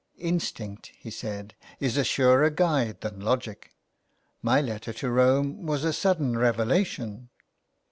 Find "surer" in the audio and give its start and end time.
2.03-2.49